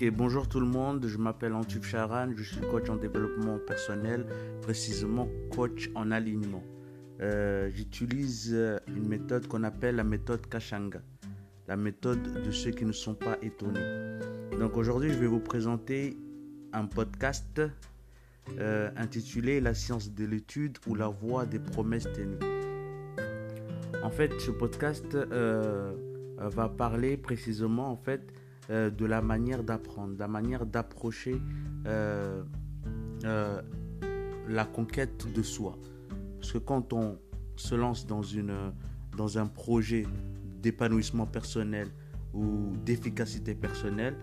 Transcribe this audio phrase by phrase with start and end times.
[0.00, 4.24] Ok, bonjour tout le monde, je m'appelle Antuf Charan, je suis coach en développement personnel,
[4.62, 6.62] précisément coach en alignement.
[7.20, 11.00] Euh, j'utilise euh, une méthode qu'on appelle la méthode Kashanga,
[11.66, 13.80] la méthode de ceux qui ne sont pas étonnés.
[14.56, 16.16] Donc aujourd'hui, je vais vous présenter
[16.72, 17.60] un podcast
[18.56, 22.38] euh, intitulé La science de l'étude ou la voie des promesses tenues.
[24.04, 25.18] En fait, ce podcast
[26.36, 28.32] va parler précisément en fait
[28.70, 31.40] euh, de la manière d'apprendre, la manière d'approcher
[31.86, 32.42] euh,
[33.24, 33.62] euh,
[34.46, 35.78] la conquête de soi.
[36.38, 37.18] Parce que quand on
[37.56, 38.74] se lance dans, une,
[39.16, 40.04] dans un projet
[40.60, 41.88] d'épanouissement personnel
[42.34, 44.18] ou d'efficacité personnelle,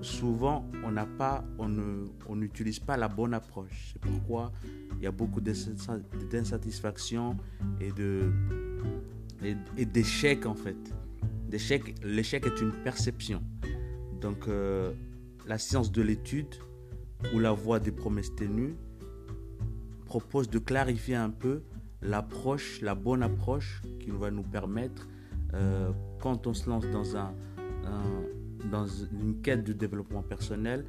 [0.00, 3.92] souvent on n'a pas, on n'utilise pas la bonne approche.
[3.92, 4.50] C'est pourquoi
[4.96, 7.36] il y a beaucoup d'insatisfaction
[7.80, 8.32] et de
[9.76, 10.76] et d'échecs en fait.
[12.02, 13.42] L'échec est une perception.
[14.20, 14.92] Donc, euh,
[15.46, 16.54] la science de l'étude
[17.34, 18.76] ou la voie des promesses tenues
[20.04, 21.62] propose de clarifier un peu
[22.02, 25.08] l'approche, la bonne approche qui va nous permettre,
[25.54, 25.90] euh,
[26.20, 27.32] quand on se lance dans, un,
[28.70, 30.84] dans une quête de développement personnel,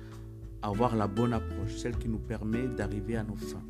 [0.62, 3.64] avoir la bonne approche, celle qui nous permet d'arriver à nos fins.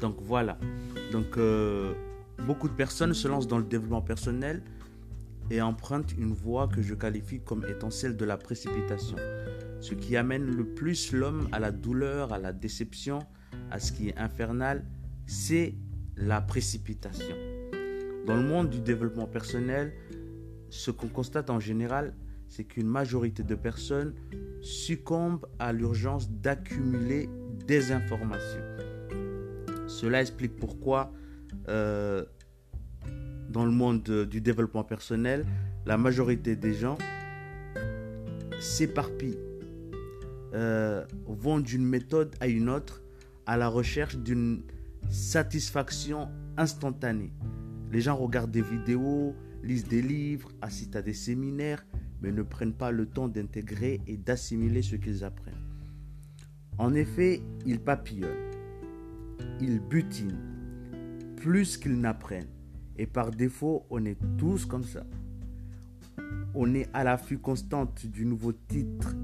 [0.00, 0.58] Donc voilà.
[1.12, 1.94] Donc euh,
[2.46, 4.62] beaucoup de personnes se lancent dans le développement personnel
[5.50, 9.16] et emprunte une voie que je qualifie comme étant celle de la précipitation,
[9.80, 13.20] ce qui amène le plus l'homme à la douleur, à la déception,
[13.70, 14.84] à ce qui est infernal,
[15.26, 15.74] c'est
[16.16, 17.36] la précipitation.
[18.26, 19.92] Dans le monde du développement personnel,
[20.70, 22.14] ce qu'on constate en général,
[22.48, 24.14] c'est qu'une majorité de personnes
[24.60, 27.28] succombent à l'urgence d'accumuler
[27.66, 28.62] des informations.
[29.86, 31.12] Cela explique pourquoi
[31.68, 32.24] euh,
[33.50, 35.46] dans le monde du développement personnel,
[35.84, 36.98] la majorité des gens
[38.60, 39.38] s'éparpillent,
[40.54, 43.02] euh, vont d'une méthode à une autre
[43.46, 44.62] à la recherche d'une
[45.08, 47.32] satisfaction instantanée.
[47.92, 51.86] Les gens regardent des vidéos, lisent des livres, assistent à des séminaires,
[52.20, 55.54] mais ne prennent pas le temps d'intégrer et d'assimiler ce qu'ils apprennent.
[56.78, 58.50] En effet, ils papillonnent,
[59.60, 60.40] ils butinent,
[61.36, 62.55] plus qu'ils n'apprennent.
[62.98, 65.04] Et par défaut, on est tous comme ça.
[66.54, 69.14] On est à l'affût constante du nouveau titre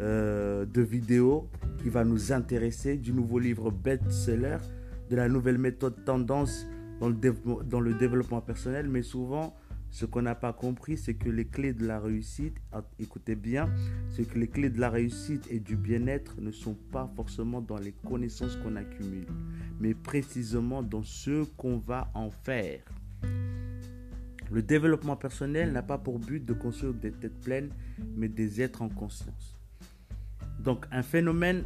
[0.00, 1.48] euh, de vidéo
[1.82, 4.58] qui va nous intéresser, du nouveau livre best-seller,
[5.08, 6.66] de la nouvelle méthode tendance
[7.00, 7.16] dans le,
[7.64, 8.88] dans le développement personnel.
[8.88, 9.54] Mais souvent,
[9.90, 13.70] ce qu'on n'a pas compris, c'est que les clés de la réussite, ah, écoutez bien,
[14.10, 17.78] c'est que les clés de la réussite et du bien-être ne sont pas forcément dans
[17.78, 19.26] les connaissances qu'on accumule,
[19.80, 22.82] mais précisément dans ce qu'on va en faire.
[24.50, 27.70] Le développement personnel n'a pas pour but de construire des têtes pleines,
[28.16, 29.56] mais des êtres en conscience.
[30.60, 31.64] Donc un phénomène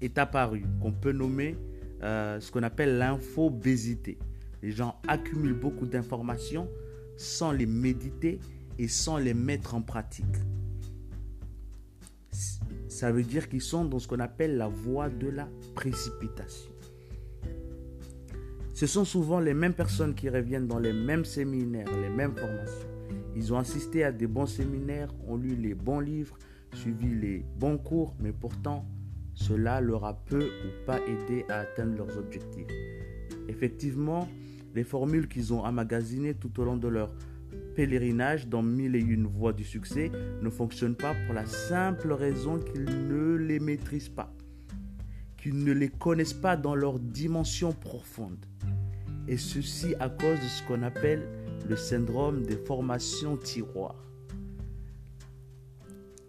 [0.00, 1.56] est apparu qu'on peut nommer
[2.02, 4.18] euh, ce qu'on appelle l'infobésité.
[4.62, 6.68] Les gens accumulent beaucoup d'informations
[7.16, 8.40] sans les méditer
[8.78, 10.24] et sans les mettre en pratique.
[12.88, 16.75] Ça veut dire qu'ils sont dans ce qu'on appelle la voie de la précipitation.
[18.76, 22.90] Ce sont souvent les mêmes personnes qui reviennent dans les mêmes séminaires, les mêmes formations.
[23.34, 26.36] Ils ont assisté à des bons séminaires, ont lu les bons livres,
[26.74, 28.84] suivi les bons cours, mais pourtant,
[29.32, 32.66] cela leur a peu ou pas aidé à atteindre leurs objectifs.
[33.48, 34.28] Effectivement,
[34.74, 37.14] les formules qu'ils ont emmagasinées tout au long de leur
[37.76, 40.12] pèlerinage dans mille et une voies du succès
[40.42, 44.35] ne fonctionnent pas pour la simple raison qu'ils ne les maîtrisent pas,
[45.54, 48.44] ne les connaissent pas dans leur dimension profonde
[49.28, 51.22] et ceci à cause de ce qu'on appelle
[51.68, 54.02] le syndrome des formations tiroirs.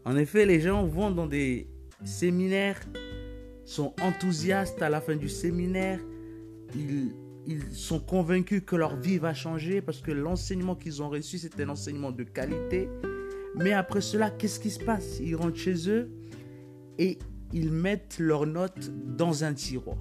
[0.06, 1.68] En effet, les gens vont dans des
[2.06, 2.80] séminaires,
[3.66, 6.00] sont enthousiastes à la fin du séminaire,
[6.76, 7.12] ils,
[7.46, 11.60] ils sont convaincus que leur vie va changer parce que l'enseignement qu'ils ont reçu, c'est
[11.60, 12.90] un enseignement de qualité.
[13.56, 15.20] Mais après cela, qu'est-ce qui se passe?
[15.20, 16.10] Ils rentrent chez eux
[16.98, 17.18] et
[17.54, 19.98] ils mettent leurs notes dans un tiroir.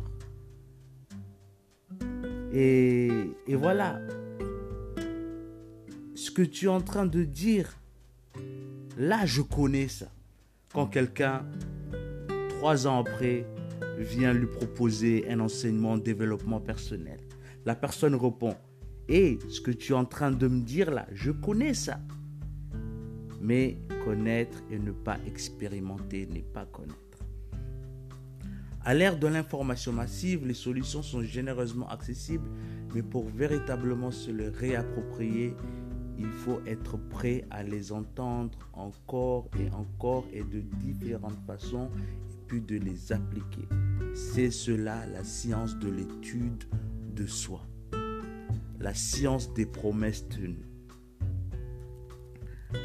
[2.53, 3.11] Et,
[3.49, 4.01] voilà.
[6.15, 7.77] Ce que tu es en train de dire,
[8.97, 10.07] là, je connais ça.
[10.73, 11.45] Quand quelqu'un,
[12.49, 13.47] trois ans après,
[13.99, 17.21] vient lui proposer un enseignement de développement personnel,
[17.65, 18.55] la personne répond,
[19.09, 22.01] et ce que tu es en train de me dire là, je connais ça.
[23.41, 27.06] Mais connaître et ne pas expérimenter n'est pas connaître.
[28.87, 32.49] À l'ère de l'information massive, les solutions sont généreusement accessibles,
[32.95, 35.57] mais pour véritablement se les réapproprier,
[36.17, 41.91] il faut être prêt à les entendre encore et encore et de différentes façons
[42.31, 43.67] et puis de les appliquer.
[44.15, 46.63] C'est cela la science de l'étude
[47.13, 47.67] de soi.
[48.79, 50.71] La science des promesses tenues.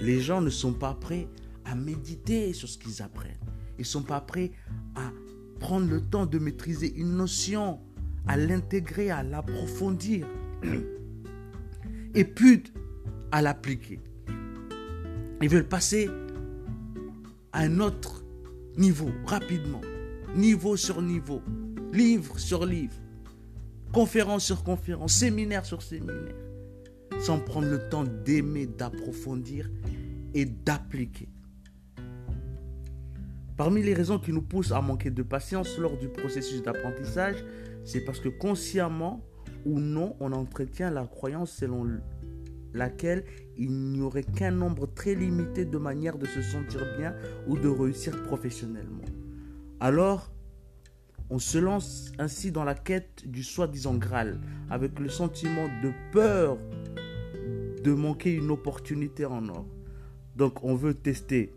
[0.01, 1.27] Les gens ne sont pas prêts
[1.63, 3.37] à méditer sur ce qu'ils apprennent.
[3.77, 4.51] Ils ne sont pas prêts
[4.95, 5.11] à
[5.61, 7.79] prendre le temps de maîtriser une notion,
[8.27, 10.27] à l'intégrer, à l'approfondir.
[12.15, 12.63] Et puis
[13.31, 13.99] à l'appliquer.
[15.41, 16.09] Ils veulent passer
[17.53, 18.25] à un autre
[18.75, 19.81] niveau rapidement,
[20.35, 21.41] niveau sur niveau,
[21.93, 22.97] livre sur livre,
[23.93, 26.35] conférence sur conférence, séminaire sur séminaire,
[27.21, 29.69] sans prendre le temps d'aimer, d'approfondir
[30.33, 31.29] et d'appliquer.
[33.57, 37.43] Parmi les raisons qui nous poussent à manquer de patience lors du processus d'apprentissage,
[37.83, 39.23] c'est parce que consciemment
[39.65, 41.87] ou non, on entretient la croyance selon
[42.73, 43.23] laquelle
[43.57, 47.13] il n'y aurait qu'un nombre très limité de manières de se sentir bien
[47.47, 49.03] ou de réussir professionnellement.
[49.79, 50.31] Alors,
[51.29, 54.39] on se lance ainsi dans la quête du soi-disant Graal,
[54.69, 56.57] avec le sentiment de peur
[57.83, 59.65] de manquer une opportunité en or.
[60.35, 61.53] Donc on veut tester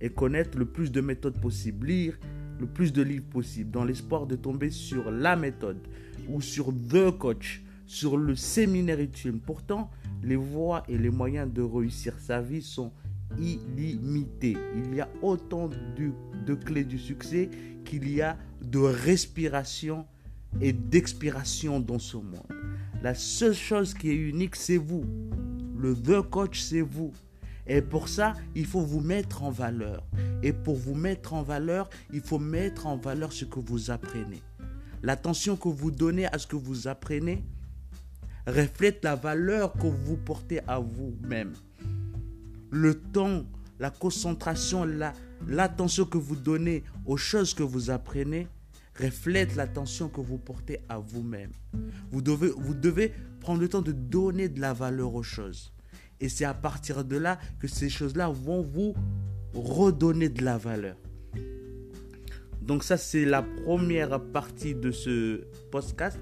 [0.00, 2.18] et connaître le plus de méthodes possibles, lire
[2.60, 5.78] le plus de livres possible, dans l'espoir de tomber sur la méthode
[6.28, 9.40] ou sur The Coach, sur le séminaire utile.
[9.44, 9.90] Pourtant,
[10.22, 12.92] les voies et les moyens de réussir sa vie sont
[13.38, 14.56] illimités.
[14.76, 16.10] Il y a autant de,
[16.46, 17.48] de clés du succès
[17.84, 20.06] qu'il y a de respiration
[20.60, 22.46] et d'expiration dans ce monde.
[23.02, 25.04] La seule chose qui est unique, c'est vous.
[25.78, 27.12] Le The Coach, c'est vous.
[27.68, 30.06] Et pour ça, il faut vous mettre en valeur.
[30.42, 34.42] Et pour vous mettre en valeur, il faut mettre en valeur ce que vous apprenez.
[35.02, 37.44] L'attention que vous donnez à ce que vous apprenez
[38.46, 41.52] reflète la valeur que vous portez à vous-même.
[42.70, 43.44] Le temps,
[43.78, 44.86] la concentration,
[45.46, 48.48] l'attention que vous donnez aux choses que vous apprenez
[48.98, 51.52] reflète l'attention que vous portez à vous-même.
[52.10, 55.72] Vous devez, vous devez prendre le temps de donner de la valeur aux choses.
[56.20, 58.94] Et c'est à partir de là que ces choses-là vont vous
[59.54, 60.96] redonner de la valeur.
[62.60, 66.18] Donc ça, c'est la première partie de ce podcast.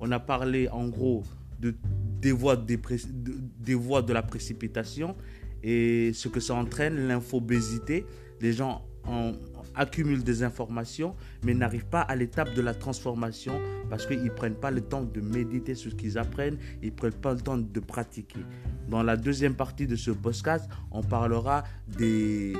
[0.00, 1.24] On a parlé en gros
[1.58, 1.74] de,
[2.20, 5.16] des, voies de la précipitation
[5.62, 8.06] et ce que ça entraîne, l'infobésité.
[8.40, 9.32] Les gens en,
[9.74, 11.14] accumulent des informations,
[11.44, 13.52] mais n'arrivent pas à l'étape de la transformation
[13.88, 16.94] parce qu'ils ne prennent pas le temps de méditer sur ce qu'ils apprennent, ils ne
[16.94, 18.40] prennent pas le temps de pratiquer.
[18.88, 21.64] Dans la deuxième partie de ce podcast, on parlera
[21.96, 22.54] des,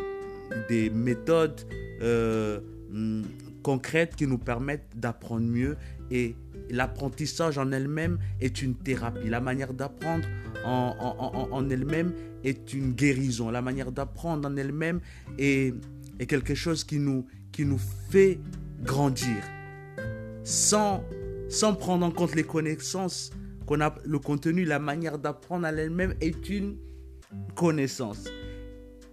[0.68, 1.60] des méthodes
[2.02, 2.60] euh,
[2.90, 3.22] hmm,
[3.62, 5.76] concrètes qui nous permettent d'apprendre mieux
[6.10, 6.36] et
[6.70, 9.28] l'apprentissage en elle-même est une thérapie.
[9.28, 10.24] La manière d'apprendre
[10.64, 12.12] en, en, en elle-même
[12.44, 13.50] est une guérison.
[13.50, 15.00] La manière d'apprendre en elle-même
[15.38, 15.74] est
[16.18, 17.80] est quelque chose qui nous, qui nous
[18.10, 18.38] fait
[18.82, 19.42] grandir.
[20.44, 21.04] Sans,
[21.48, 23.30] sans prendre en compte les connaissances
[23.66, 26.78] qu'on a, le contenu, la manière d'apprendre à elle-même est une
[27.54, 28.24] connaissance.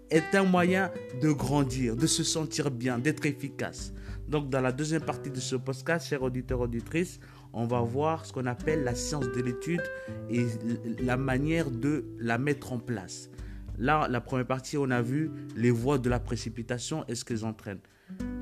[0.10, 0.92] Est un moyen
[1.22, 3.92] de grandir, de se sentir bien, d'être efficace.
[4.28, 7.20] Donc, dans la deuxième partie de ce podcast, chers auditeurs, auditrices,
[7.54, 9.84] on va voir ce qu'on appelle la science de l'étude
[10.30, 10.46] et
[11.00, 13.30] la manière de la mettre en place.
[13.78, 17.46] Là, la première partie, on a vu les voies de la précipitation et ce qu'elles
[17.46, 17.82] entraînent.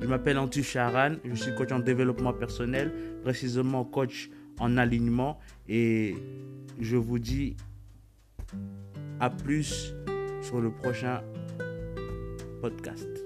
[0.00, 5.38] Je m'appelle Antu Charan, je suis coach en développement personnel, précisément coach en alignement
[5.68, 6.14] et
[6.80, 7.56] je vous dis
[9.20, 9.94] à plus
[10.42, 11.22] sur le prochain
[12.60, 13.23] podcast.